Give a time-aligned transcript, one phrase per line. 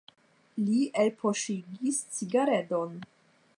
[0.69, 3.01] Li elpoŝigis cigaredon.